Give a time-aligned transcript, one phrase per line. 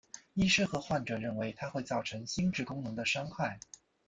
[0.33, 3.59] 医师和患者认为它会造成心智功能的伤害。